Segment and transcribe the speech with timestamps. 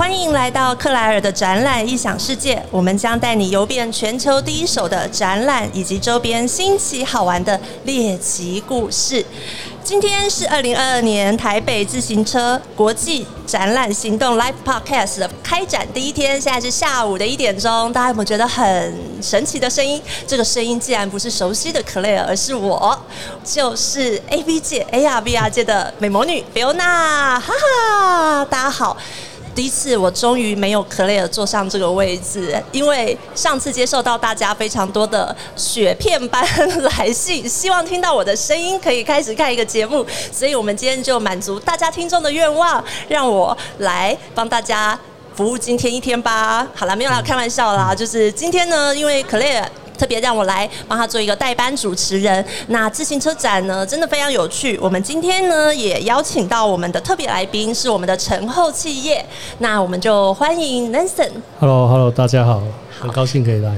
[0.00, 9.22] 欢迎来到克莱尔的展览异想世界，我们将带你游遍全球第一手的展览以及周边新奇好玩的猎奇故事。
[9.84, 20.00] 今天是二零二二年台北自行车国际展览行动 Live Podcast 的开展第一天，现在是下午的一点钟，大家有没有觉得很神奇的声音？
[20.26, 22.98] 这个声音既然不是熟悉的 CLARE 而是我，
[23.44, 28.96] 就是 A V 界 A R V R 界的美魔女 Fiona，哈哈，大家好。
[29.60, 36.42] 第一次，我终于没有 clear 坐上这个位置，因为上次接受到大家非常多的雪片般
[36.96, 40.02] 来信，希望听到我的声音，可以开始看一个节目，
[40.32, 44.98] 所以我们今天就满足大家听众的愿望，让我来帮大家
[45.34, 46.66] 服务今天一天吧。
[46.74, 49.64] 好了，没有啦，开玩笑啦，就是今天呢，因为 Claire。
[50.00, 52.42] 特别让我来帮他做一个代班主持人。
[52.68, 54.78] 那自行车展呢，真的非常有趣。
[54.80, 59.22] 我们今天呢，也邀请到我们的特别来宾，是我们的陈后企业。
[59.58, 61.28] 那我们就欢迎 Nathan。
[61.58, 62.62] Hello，Hello，大家好，
[62.98, 63.70] 很高兴可以来。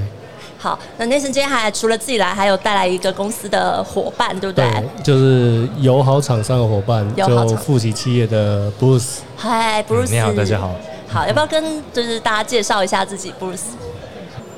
[0.57, 4.65] 好，那 Nathan 今天还除了自己来，还有带来一个公司的伙伴，对不对？
[4.71, 9.17] 对，就是友好厂商的伙伴，就富集企业的 Bruce。
[9.35, 10.73] 嗨，Bruce，你好，大家好。
[11.13, 13.59] 好，要不要跟就是大家介绍一下自己，Bruce？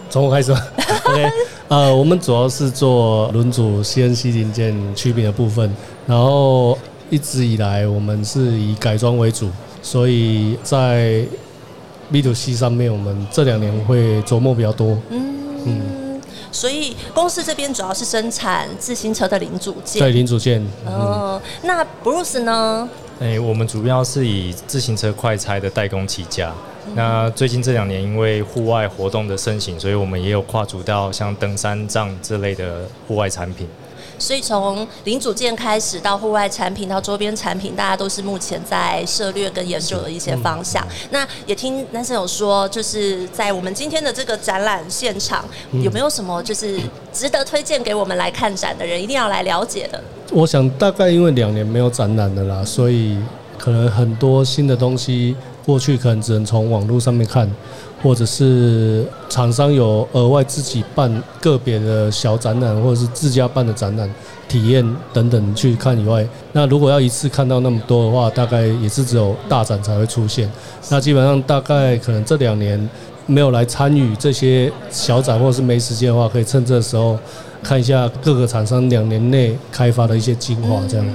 [0.10, 0.54] 从我开始，
[1.04, 1.30] OK，
[1.68, 5.70] 呃，我们主要是做轮组 CNC 零件曲柄的部分，
[6.08, 6.78] 然后
[7.10, 9.50] 一直以来我们是以改装为主，
[9.82, 11.26] 所以在
[12.10, 14.98] B to C 上面，我们这两年会琢磨比较多。
[15.10, 16.22] 嗯嗯，
[16.54, 20.66] 所以公司这边主要是生产自行车的零组件，对零组件。
[20.88, 22.88] 嗯，那 Bruce 呢？
[23.18, 26.54] 哎，我们主要是以自行车快拆的代工起家。
[26.96, 33.68] 那最近这两年，因为户外活动的盛行，所以我们也有跨足到像登山杖这类的户外产品。
[34.18, 40.86] 所以从零组件开始到户外产品到周边产品，大家都是目前在涉略跟研究的一些方向。
[41.12, 45.46] 那也听男生有说，就是在我们今天的这个展览现场，
[45.84, 46.80] 有没有什么就是
[47.14, 50.02] 值得推荐给我们来看展的人，一定要来了解的？
[50.32, 53.18] 我想大概因为两年没有展览的啦，所以
[53.66, 55.36] 可能很多新的东西。
[55.66, 57.50] 过去可能只能从网络上面看，
[58.04, 61.12] 或者是厂商有额外自己办
[61.42, 64.08] 个别的小展览，或者是自家办的展览
[64.48, 70.48] 体验等等去看以外，那如果要一次看到那么多的话，大概也是只有大展才会出现。
[70.92, 72.88] 那基本上大概可能这两年
[73.26, 77.18] 没有来参与这些小展，或者是没时间的话，可以趁这时候。
[77.64, 81.06] 看一下各个厂商两年内开发的一些精华，这样。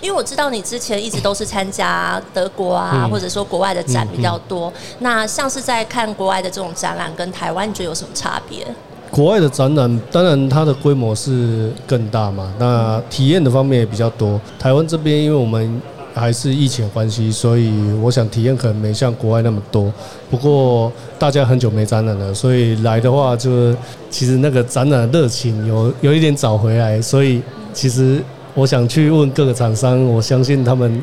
[0.00, 4.72] 因为我知道你之前一直都是参加德国啊，或者说国外的展比较多。
[5.00, 8.66] 那像是在看国外的这种展览，跟台湾你觉得有什么差别？
[9.10, 14.40] 国外的展览，当然它的规模是更大嘛，那体验的方面也比较多。
[14.58, 15.82] 台湾这边，因为我们
[16.18, 19.92] 还是疫情关系，所以我想体验可能没像国外那么多。
[20.30, 23.74] 不过大家很久没展览了，所以来的话，就
[24.10, 27.00] 其实那个展览热情有有一点找回来。
[27.00, 27.40] 所以
[27.72, 28.22] 其实
[28.54, 31.02] 我想去问各个厂商，我相信他们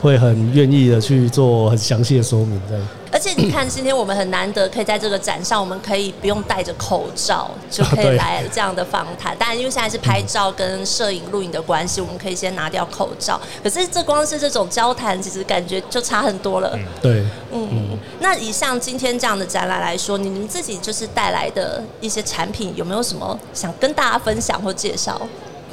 [0.00, 2.86] 会很愿意的去做很详细的说明，这样。
[3.12, 9.36] 而且你看，今天我们很难得可以在这个展上，我们可以不用戴着口罩就可以 来这样的访谈。
[9.38, 13.40] 当然，因为现在是拍照跟摄影录影的关系，我们可以先拿掉口罩。
[13.62, 16.76] 可是这光是这种交谈，其实感觉就差很多了。
[17.00, 17.96] 对，嗯。
[18.18, 25.20] 那以像今天这样的展览来说，你们自己就是带来的一些产品，有没有什么想跟大家分享或介绍？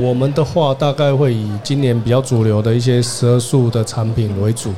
[0.02, 4.74] 我们的话，大概会以今年比较主流的一些十二速的产品为主。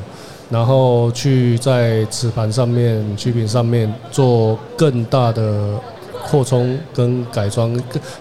[0.49, 5.79] 然后去在磁盘上面、曲柄上面做更大的
[6.27, 7.73] 扩充跟改装，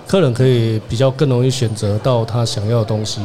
[0.06, 3.20] 客人可以比较更容易选择到他想要的东西，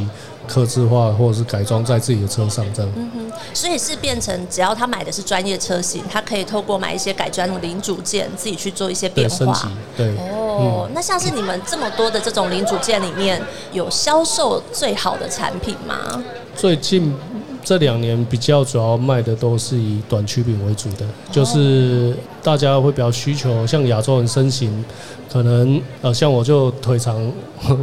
[0.48, 2.92] 刻字化或者是改装在自己的车上这样。
[2.96, 9.70] 嗯哼，所以是变成只要他买的是专业车型，他可以透过买一些改装的零组件，自己去做一些变化。
[9.96, 13.40] 对，哦，那像是你们这么多的这种零组件里面，
[13.72, 16.24] 有销售最好的产品吗？
[16.56, 17.14] 最近。
[17.64, 24.84] 这两年比较主要卖的都是以短曲柄为主的，就是大家会比较需求，像亚洲人身形，
[25.30, 27.20] 可能呃像我就腿长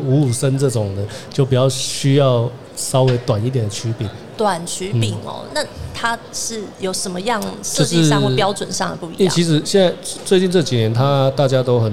[0.05, 4.09] 五五身这种的，就比较需要稍微短一点的曲柄。
[4.37, 9.33] 短曲柄哦，那它是有什么样设计上或标准上的不一样？
[9.33, 9.93] 其实现在
[10.25, 11.91] 最近这几年，它大家都很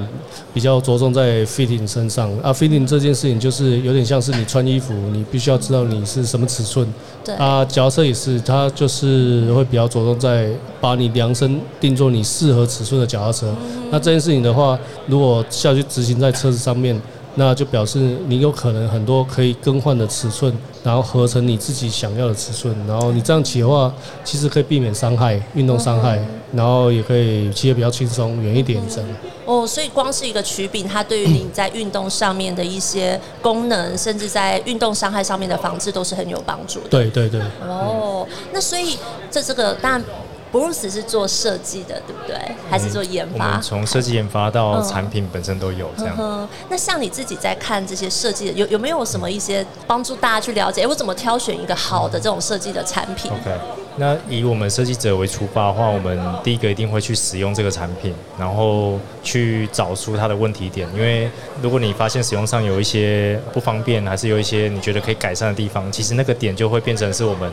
[0.52, 6.86] 比较着重在 fitting 身上啊，fitting 这件事情就是有点像是你穿衣服，你必须要知道你是什么尺寸。
[7.24, 10.50] 对啊，脚车也是，它就是会比较着重在
[10.80, 13.54] 把你量身定做你适合尺寸的脚踏车。
[13.90, 17.00] 那这件事情的话，如果下去执行在车子上面。
[17.34, 20.52] 那就表示你有可能很多可以更换的尺寸，
[20.84, 23.92] 然后合成你自己想要的尺寸，然后你这样骑的话，
[24.22, 29.10] 其实可以避免伤害、运动伤害，然后也可以骑得比较轻松、远一点这样。
[29.46, 36.88] 哦，所以光是一个曲柄，它对于你在运动上面的一些功能，甚至在运动伤害上面的防治，都是很有帮助的。
[36.90, 37.40] 对对对。
[37.66, 38.98] 哦，那所以
[39.30, 40.04] 这这个当然。
[40.52, 42.36] Bruce 是做设计的，对不对？
[42.70, 43.58] 还是做研发？
[43.60, 46.14] 从设计研发到产品本身都有这样。
[46.18, 50.82] 嗯那像你自己在看这些设计的，有有没有什么一些帮助大家去了解？
[50.82, 53.58] 哎，我怎么挑选一个好的这种设计的产品？OK，
[53.96, 60.86] 那以我们设计者为出发的话，我们第一个一定会去使用这个产品，然后去找出它的问题点。
[60.94, 61.30] 因为
[61.62, 67.50] 如果你发现使用上有一些不方便，还是有一些你觉得可以改善的地方，其实那个点就会变成是我们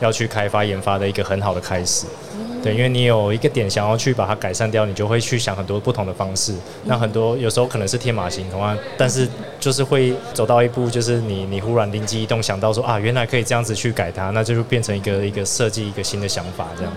[0.00, 2.06] 要去开发研发的一个很好的开始。
[2.62, 6.54] 对，因为你有一个点想要去把它改善掉，你就会去想很多不同的方式。
[6.84, 9.28] 那很多有时候可能是天马行空啊，但是
[9.58, 16.92] 就是会走到一步，就是你你忽然灵机一动想到说啊，原来可以这样子去改它，那就变成一个一个设计一个新的想法这样。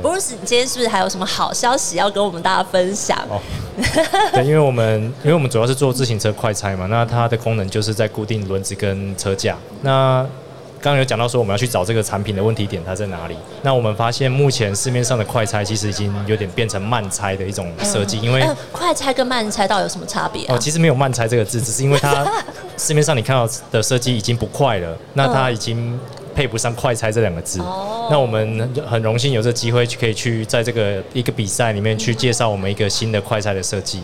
[0.00, 3.18] 布鲁斯，你今天是不是还有什么好消息要跟我们大家分享？
[3.28, 3.38] 哦，
[4.32, 9.56] 对，因为我们因为我们主要是做自行车快拆嘛，那它的功能就是在固定轮子跟车架。
[9.82, 10.26] 那
[10.82, 13.36] 刚刚有讲到说我们要去找这个产品的问题点它在哪里？
[13.62, 20.44] 那我们发现目前市面上的快拆其实已经有点变成慢拆的一种设计，因为快拆跟慢拆到底有什么差别？
[20.48, 22.26] 哦，其实没有慢拆这个字，只是因为它
[22.76, 25.96] 市面上你看到的设计已经不快了，那它已经
[26.34, 27.60] 配不上快拆这两个字。
[27.60, 34.02] 哦，那我们很荣幸有这机会去可以去在这个一个比赛里面去介绍我们一个新的快拆的设计，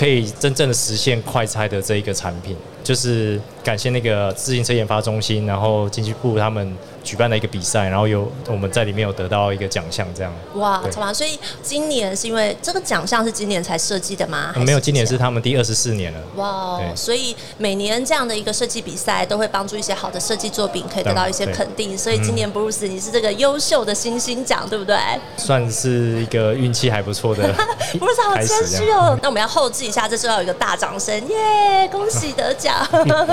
[0.00, 2.56] 可以真正的实现快拆的这一个产品。
[2.82, 6.74] 就是感谢那个自行车研发中心，然后经济部他们。
[7.02, 10.30] 举办了一个比赛，然后有我们在里面有得到一个奖项，这样。
[10.56, 11.14] 哇，超棒！
[11.14, 11.30] 所以
[11.62, 14.52] 今年是因为这个奖项是今年才设计的吗？
[14.58, 16.20] 没有，今年是他们第二十四年了。
[16.36, 21.96] 哇，所以每年这样的一个设计比赛都会帮助一些好的设计作品可以得到一些肯定。
[21.96, 24.98] 所以今年 Bruce 你是这个优秀的星星奖，对不对？
[25.38, 27.50] 算是一个运气还不错的。
[27.98, 29.18] Bruce 好谦虚哦。
[29.22, 31.88] 那我们要后置一下，这时候要有一个大掌声，耶！
[31.90, 32.76] 恭喜得奖。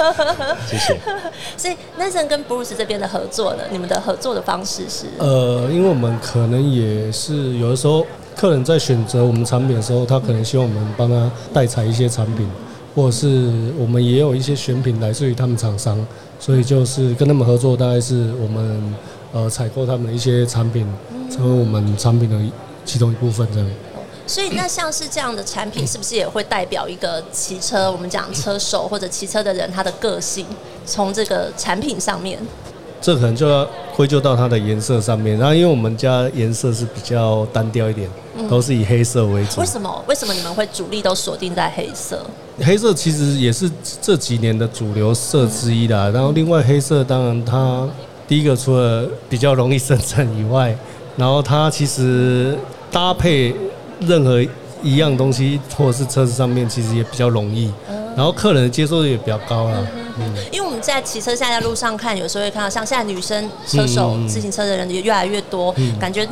[0.67, 0.99] 谢谢。
[1.55, 3.63] 所以 Nathan 跟 Bruce 这边的合作呢。
[3.69, 5.05] 你们的合作的方式是？
[5.19, 8.03] 呃，因为我们可能也是有的时候，
[8.35, 12.49] 客人在选择我们产品的时候，他可能希望我们帮他代采一些产品，
[12.95, 16.03] 或者是我们也有一些选品来自于他们厂商，
[16.39, 18.95] 所以就是跟他们合作，大概是我们
[19.31, 20.91] 呃采购他们的一些产品，
[21.29, 22.35] 成为我们产品的
[22.83, 23.69] 其中一部分这样。
[24.27, 27.89] 所以，那像是这样的产品，是不是也会代表一个骑车？
[27.89, 30.45] 我们讲车手或者骑车的人，他的个性，
[30.85, 32.37] 从这个产品上面。
[32.99, 33.65] 这可能就要
[33.95, 38.09] 归咎到它的颜色上面，然后因为我们家颜色是比较单调一点，
[38.49, 39.61] 都是以黑色为主。
[39.61, 40.03] 为什么？
[40.07, 42.25] 为什么你们会主力都锁定在黑色？
[42.59, 43.71] 黑色其实也是
[44.01, 46.09] 这几年的主流色之一啦。
[46.09, 47.87] 然后另外黑色当然它
[48.27, 50.75] 第一个除了比较容易生产以外，
[51.15, 52.57] 然后它其实
[52.91, 53.55] 搭配
[54.01, 54.41] 任何
[54.83, 57.71] 一样东西或者是车子上面其实也比较容易，
[58.15, 59.85] 然后客人的接受度也比较高啊。
[60.51, 66.27] 因为我们在骑车，现在在路上看，有时候会看到像现在女生车手、自行车的人也越来越多，感觉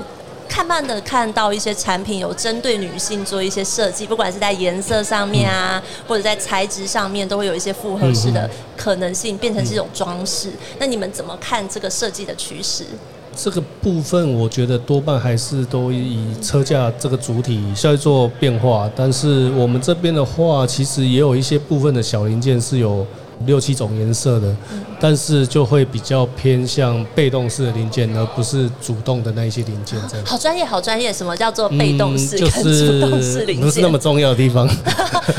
[0.48, 10.52] 看慢的看到一些产品有针对女性做一些设计，不管是在颜色上面啊，或者在材质上面，都会有一些复合式的可能性，变成是一种装饰。
[10.80, 12.86] 那你们怎么看这个设计的趋势？
[13.36, 23.06] 这个部分我觉得多半还是都以车架这个主体在做变化，但是我们这边的话，其实也有一些部分的小零件是有。
[23.46, 24.56] 六七种颜色的，
[24.98, 30.00] 但是就会比较偏向被动式的零件，而不是主动的那一些零件。
[30.10, 31.12] 这样好专业，好专业。
[31.12, 33.66] 什么叫做被动式跟主动式零件？
[33.66, 34.66] 不是那么重要的地方。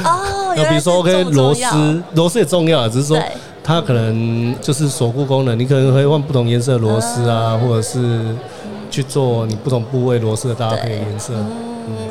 [0.04, 3.18] 哦，那比如说，OK，螺丝，螺丝也重要，只是说
[3.66, 8.20] 它可能就是锁固功能，你可能会换不同颜色的螺丝啊，或者是
[8.88, 11.34] 去做你不同部位螺丝的搭配颜色。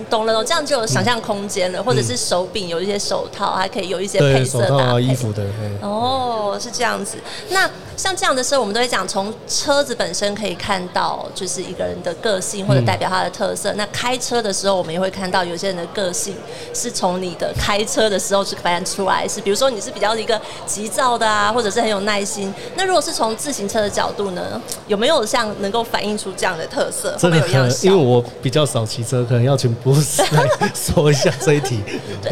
[0.10, 5.04] 懂了，这样就有想象空间了，或者是手柄有一些手套，还可以有一些配色搭配。
[5.04, 5.44] 衣服的，
[5.82, 7.18] 哦，是这样子。
[7.50, 13.72] 那像这样的时候，我们都会讲，从车子本身可以看到，就是一个人的个性或者代表他的特色。
[13.74, 16.36] 那开车的时候，我们也会看到有些人的个性
[16.74, 22.54] 是从你的开车的时候是反映出来，是比如说你是比较一个急躁的啊，或者是很有耐心。
[22.76, 27.16] 那如果是从自行车的角度呢，有没有像能够反映出这样的特色？
[27.18, 29.95] 真的很，因为我比较少骑车，可能要请不是
[30.32, 31.82] 来说一下这一题。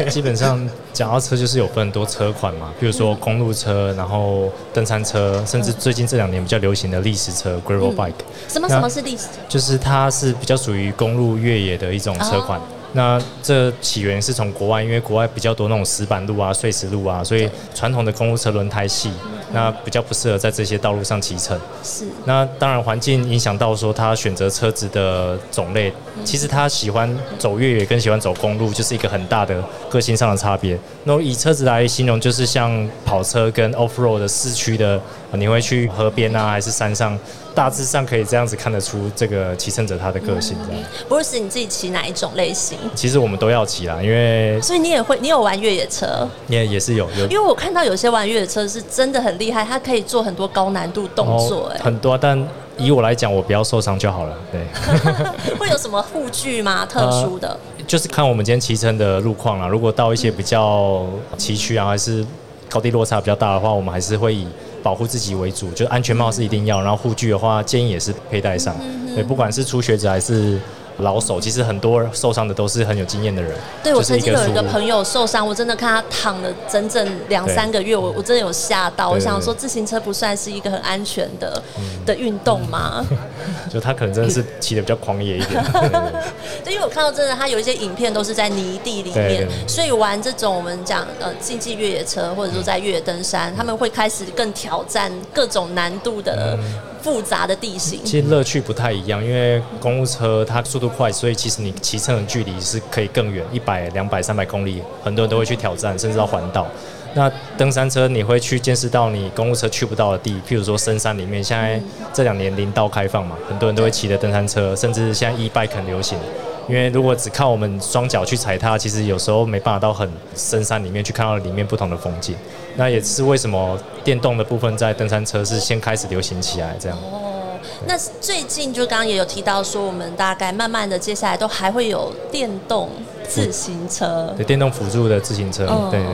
[0.08, 5.42] 基本上讲到车，就是有分很多车款嘛，比如说公路车，然后登山车。
[5.46, 8.12] 甚至最近这两年比较流行的历史车 gravel bike，
[8.48, 9.28] 什么什么是历史？
[9.48, 12.60] 就是它是比较属于公路越野的一种车款。
[12.92, 19.10] 那这起源是从国外，因为国外比较多那种石板路啊、碎石路啊，所以传统的公路车轮胎细，
[19.52, 21.58] 那比较不适合在这些道路上骑乘。
[21.82, 25.92] 是那当然，环境影响到说他选择车子的种类。
[26.24, 30.78] 其实他喜欢走越野，跟喜欢走公路，就是一个很大的个性上的差别。
[31.04, 35.00] 那以车子来形容，就是像跑车跟 off road 的市区的，
[35.32, 37.18] 你会去河边啊，还是山上？
[37.54, 40.56] 大致上可以这样子看得出这个骑乘者他的个性。
[40.66, 40.82] 这样。
[41.08, 42.76] 不是你自己骑哪一种类型？
[42.96, 46.28] 其实我们都要骑啦，因为所以你也会，你有玩越野车？
[46.48, 47.26] 也也是有有。
[47.26, 52.46] 因为我看到有些玩越野车是真的很厉害，他可以做很多高难度动作，哎，很多，但。
[52.76, 54.36] 以我来讲，我不要受伤就好了。
[54.50, 54.66] 对，
[55.56, 56.84] 会有什么护具吗？
[56.84, 57.56] 特殊的？
[57.86, 59.68] 就是看我们今天骑乘的路况啦。
[59.68, 61.06] 如果到一些比较
[61.38, 62.26] 崎岖啊，还是
[62.68, 64.48] 高低落差比较大的话，我们还是会以
[64.82, 65.70] 保护自己为主。
[65.70, 68.74] 就安全帽是一定要，然后护具的话，建议也是佩戴上。
[69.14, 70.58] 对，不管是初学者还是。
[70.98, 73.52] 老手其实很多受伤的都是很有经验的人。
[73.82, 79.10] 对我曾经有一个朋友受伤，我真的看他躺了整整两三个月，我我真的有吓到。
[79.10, 81.60] 我想说，自行车不算是一个很安全的
[82.06, 83.04] 的运动吗？
[83.68, 85.62] 就他可能真的是骑的比较狂野一点。
[86.64, 96.58] 对，因为我看到真的，他有一些影片都是在泥地里面，所以玩这种我们讲呃竞技越野车，或者说在越野登山，他们会开始更挑战各种难度的。
[97.04, 106.66] 复杂的地形，其实乐趣不太一样，因为公路车它速度快，所以其实你骑乘的距离是可以更远，一百、两百、三百公里，很多人都会去挑战，甚至到环岛。
[107.12, 111.78] 那登山车你会去见识到你公路车去不到的地，譬如说深山里面，现在
[112.14, 116.18] 这两年林道开放嘛，很多人都会骑的登山车，甚至现在 e bike 很流行。
[116.66, 122.34] 因为如果只靠我们双脚去踩它，其实有时候没办法到很深山里面去看到里面不同的风景。
[122.76, 126.98] 那也是为什么电动的部分在登山车是先开始流行起来这样。
[126.98, 132.88] 哦，那最近就刚刚也有提到说，我们大概慢慢的接下来都还会有电动
[133.28, 136.06] 自行车，对，电动辅助的自行车，对对，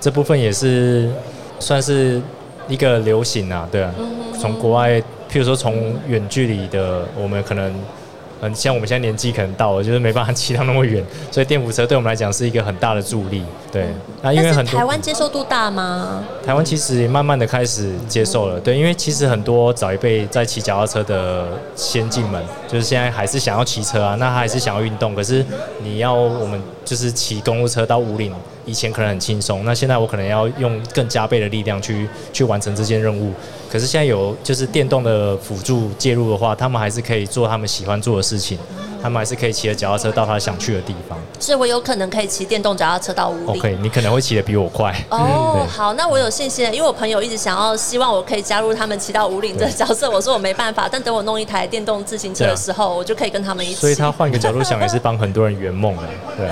[0.00, 1.10] 这部分也是
[1.58, 2.20] 算是
[2.68, 3.94] 一个流行啊，对啊，
[4.40, 7.74] 从国外，譬如说从远距离的，我们可能。
[8.44, 13.42] 嗯，像我们现在年纪可能到了，就是没办法骑到那么远，所以电扶车对我们来讲是一个很大的助力。
[13.72, 13.86] 对，
[14.20, 16.22] 那因为很台湾接受度大吗？
[16.44, 18.60] 台湾其实也慢慢的开始接受了。
[18.60, 25.14] 对，因为其实很多早一辈在骑脚踏车的先进们，就是现在还是想要骑车啊，那还是想要运动。
[25.14, 25.42] 可是
[25.82, 28.32] 你要我们就是骑公路车到五岭，
[28.64, 33.32] 以前可能很轻松，那现在我可能要用更加倍的力量去去完成这件任务。
[33.70, 38.58] 可是现在有就是电动的辅助介入的话，他们还是可以做他们喜欢做的事情，
[39.04, 41.18] 他们还是可以骑着脚踏车到他想去的地方。
[41.38, 43.58] 所以我有可能可以骑电动脚踏车到五里。
[43.58, 44.94] OK，你可能会骑得比我快。
[45.10, 53.74] 哦， 好，那我有信心，因为我朋友一直想要希望我可以加入他们骑到五岭这个角色，我说我没办法，但等我弄一台电动自行车的时候，我就可以跟他们一起。
[53.74, 56.02] 所以他换个角度想，也是帮很多人圆梦的，
[56.38, 56.48] 对。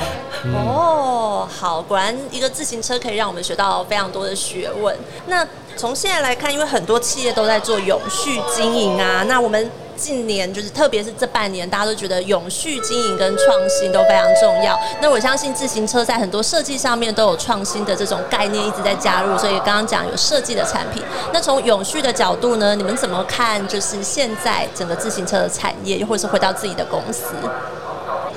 [0.54, 4.94] 哦，好，果然一个自行车可以让我们学到非常多的学问。
[5.26, 14.78] 那从现在来看，因为很多企业都在做永续经营啊，那我们近年就是特别是这半年，大家都觉得永续经营跟创新都非常重要。
[15.00, 21.02] 那我相信自行车在很多设计上面都有创新的这种概念一直在加入，所以刚刚讲有设计的产品。
[21.32, 23.66] 那从永续的角度呢，你们怎么看？
[23.68, 27.34] 就是现在整个自行车的产业，又或是回到自己的公司？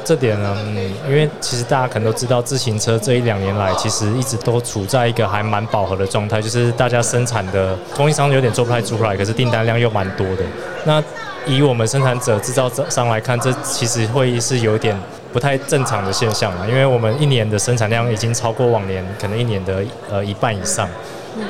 [0.06, 10.44] 这点呢，嗯，因为其实大家可能都知道，自行车这一两年来，其实一直都处在一个还蛮饱和的状态，就是大家生产的供应商有点做不太出来，可是订单量又蛮多的。
[10.86, 11.04] 那
[11.48, 14.96] 以我们生产者、制造商来看，这其实会是有点
[15.34, 20.88] 不太正常的现象嘛，因为我们一年的生产量已经超过往年可能一年的呃一半以上。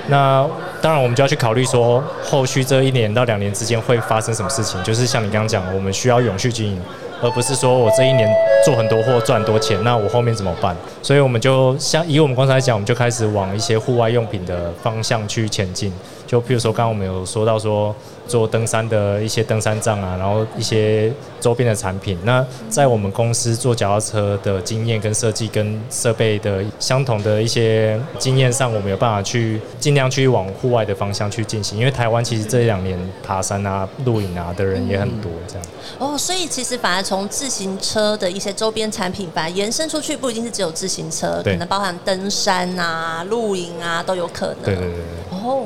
[0.07, 0.43] 那
[0.81, 6.81] 当然，我们就要去考虑说，后续这一年到两年之间会发生什么事情，就是像你刚刚讲，我们需要永续经营。
[7.21, 8.29] 而不是说我这一年
[8.63, 10.75] 做很多货赚很多钱，那我后面怎么办？
[11.05, 15.93] 所以我们就像以我们刚才讲，我们就开始往一些户外用品的方向去前进。
[16.25, 17.95] 就譬如说，刚刚我们有说到说。
[18.27, 22.17] 做登山的一些登山杖啊，然后一些周边的产品。
[22.23, 31.77] 那在我们公司做脚踏车的经验跟设计跟设备的相同的一些经验上，我们有办法去尽量去往户外的方向去进行。
[31.77, 35.67] 因为台湾其实这两年爬山啊、露营啊的人也很多，这样。
[35.99, 44.57] 哦，所以其实反而从自行车的一些周边产品，反而延伸出去，不一定是只有自行车，可能包含登山啊、露营啊都有可能。
[44.63, 45.39] 对对对对。
[45.39, 45.65] 哦，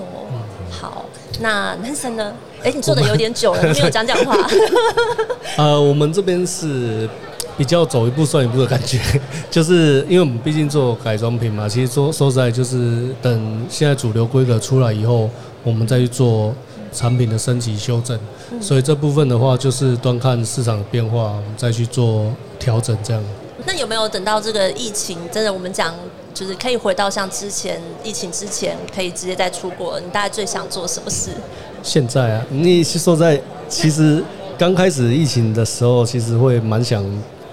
[0.70, 1.06] 好。
[1.42, 2.34] 那男生呢？
[2.64, 4.36] 哎，你坐的有点久了， 没有讲讲话。
[5.56, 7.08] 呃，我们这边是
[7.58, 9.00] 比较走一步算一步的感觉，
[9.50, 15.30] 就是因为我们毕竟做改装品嘛，其实说说实在，就是等现在主流规格出来以后，
[15.64, 16.54] 我们再去做
[16.92, 18.20] 产品的升级修正。
[18.60, 22.26] 所以这部分的话，就是端看市场的变化，我们再去做
[22.60, 23.24] 调整这样。
[23.66, 25.94] 那有没有等到这个疫情真的我们讲
[26.34, 31.32] 就是可以回到像之前疫情之前可以直接再出国，你大概最想做什么事？
[31.84, 34.24] 现在啊，你是说在其实
[34.58, 37.04] 刚开始疫情的时候，其实会蛮想，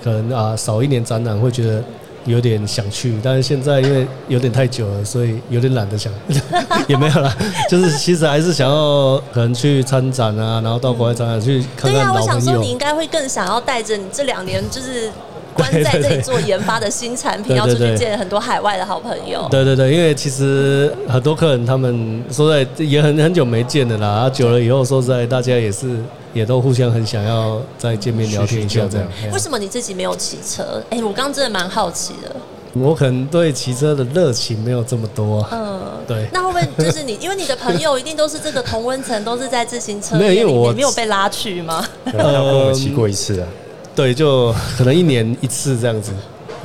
[0.03, 1.83] 可能啊少一年展览会觉得
[2.25, 6.13] 有点想去，但是现在因为有点太久了，所以有点懒得想，
[6.89, 7.37] 也没有啦，
[7.71, 12.71] 就是其实还是想要可能去参展啊，然后到国外展览去看看老朋友想说你。
[12.71, 15.11] 应该会更想要带着你这两年就是
[15.57, 19.47] 关在这里做研发的新产品，要出去见很多海外的好朋友。
[19.51, 25.97] 对对对，因为其实很多客人他们说在也很很久没见的啦，啊久了以后说实在大家也是
[26.33, 29.09] 也都互相很想要再见面聊天一下这样。
[29.33, 30.83] 为什么你自己没有骑车？
[30.91, 32.37] 哎、我刚刚真的蛮好奇的。
[32.79, 35.49] 我可能对骑车的热情没有这么多啊。
[35.53, 41.83] 嗯，对那会不会就是你， 因为你的朋友一定都是这个同温层，都是在自行车没有我没有被拉去吗？
[42.13, 43.49] 我骑过一次啊。
[43.97, 46.13] 对，就可能一年一次这样子。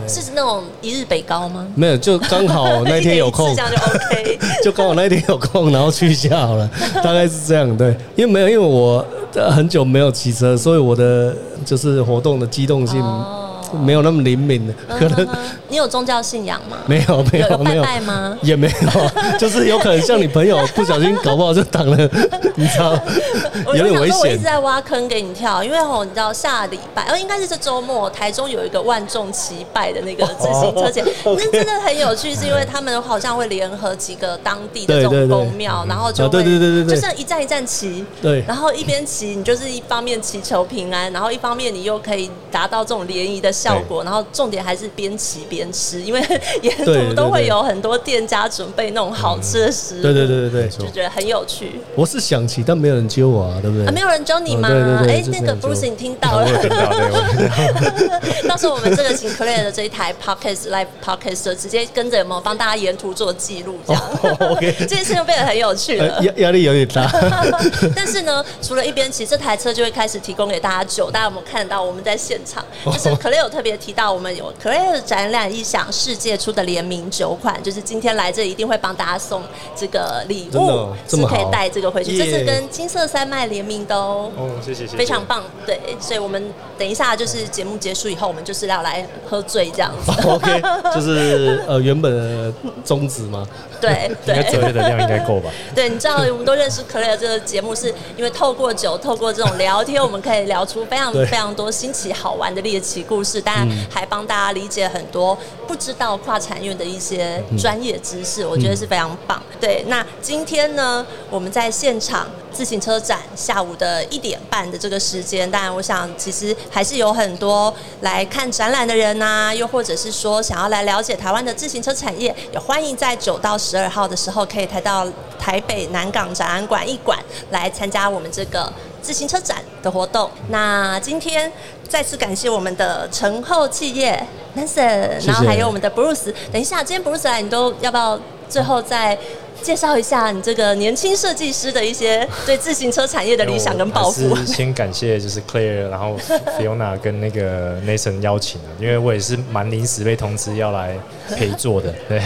[0.08, 1.66] 是那种一日北高吗？
[1.76, 4.40] 没有，就刚好那天有空 就 OK。
[4.64, 6.70] 就刚好那天有空，然后去一下好了，
[7.04, 7.78] 大概是这样。
[7.78, 13.41] 对，因为没有，因为我呃很久没有骑车，所以我的就是活动的机动性哦
[13.84, 15.28] 没有那么灵敏的，可能
[15.70, 16.78] 你有宗教信仰吗？
[16.86, 18.38] 没有没有没有拜吗？
[18.42, 21.98] 也没有，就是有可能像你朋友不小心搞不好就挡了，
[22.56, 23.00] 你知道，
[23.66, 24.42] 我有点危险我一直。
[24.42, 36.96] 在挖坑给你跳，因为吼，你知道下礼拜，哦，应该是这周末，台中有一个万众齐拜的那个自行车节，哦那真的很有趣，是因为他们好像会联合几个当地的这种公庙，然后就啊对会对对对对。
[36.96, 38.44] 就像一站一站骑，对。
[38.48, 46.22] 然后一边骑，你就是一方面祈求平安，然后一方面你又可以达到这种联谊的效果，然后重点还是边骑边吃，因为
[46.62, 51.80] 沿途都会有很多店家准备那种好吃的食物，对对对对对，就觉得很有趣。
[51.96, 53.86] 我是想骑，但没有人揪我啊，对不对？
[53.86, 54.70] 啊，没有人揪你吗？
[54.72, 56.48] 哦对哎、那个 Bruce，你听到了
[58.48, 66.24] 到，时候我们这个请 Claire 的这一台 Podcast Live Podcast 就直接跟着有没有帮大家沿途做记录，这样、哦 OK 这件事就变得很有趣了呃。
[66.24, 67.10] 压压力有点大。
[67.96, 71.10] 但是呢，除了一边骑，这台车就会开始提供给大家酒。
[71.12, 72.64] 大家有没有看到我们在现场？
[72.86, 79.44] 就是 Claire 有特别提到，我们有 Claire 展览一想世界出的联名酒款，就是今天来这一定会帮大家送
[79.76, 82.18] 这个礼物哦，是可以带这个回去。
[82.18, 84.32] 这是跟金色山脉联名的哦。
[84.38, 84.88] 哦，谢谢。
[84.88, 90.62] 非常棒，对，所以我们等一下就是节目结束以后，我们就是要来喝醉这样子， OK，
[90.96, 92.54] 就是呃原本的
[92.86, 93.46] 宗旨吗。
[93.82, 95.50] 对 应该折对叠的量应该够吧？
[95.74, 109.42] 对，你知道我们都认识 Claire 这个节目，是因为透过酒，透过这种聊天，我们可以聊出非常非常多新奇好玩的猎奇故事，当然还帮大家理解很多不知道跨产业的一些专业知识，我觉得是非常棒。
[109.60, 125.08] 对，那今天呢，我们在现场自行车展下午的一点半的这个时间，当然我想其实还是有很多来看展览的人呐、又或者是说想要来了解台湾的自行车产业，也欢迎在九到十二号的时候可以抬到
[125.40, 127.18] 台北南港展览馆一馆
[127.52, 130.30] 来参加我们这个自行车展的活动。
[130.50, 131.52] 那今天
[131.92, 134.18] 再次感谢我们的陈后企业
[134.66, 134.82] 谢
[135.26, 136.34] 然后还有我们的 Bruce。
[136.50, 139.18] 等一下，今天 Bruce 来，你都要不要最后再
[139.62, 144.34] 介绍一下你这个年轻设计师的一些对自行车产业的理想跟抱负？
[144.46, 146.18] 先感谢就是 Claire，然后
[146.58, 150.98] Fiona 跟那个 Nathan 邀请啊，因为我也是蛮临时被通知要来
[151.36, 152.22] 陪坐的， 对，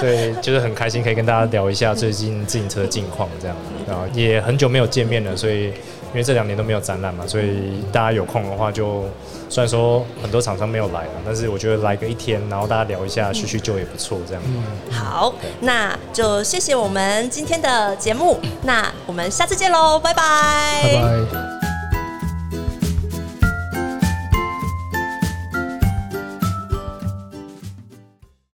[0.00, 3.56] 所以就是很开心可以跟大家聊一下最近自行车近况这样，
[3.86, 5.74] 然后也很久没有见面了，所以
[6.12, 9.04] 因为这两年都没有展览嘛，所以大家有空的话就
[9.48, 14.42] 虽然说很多厂商没有来啊，但是我觉得来个一天，然后大家聊一下叙叙旧也不错这样。
[14.90, 20.22] 好，那就谢谢我们今天的节目，那我们下次见喽，拜拜，
[20.84, 20.94] 拜
[21.32, 21.61] 拜。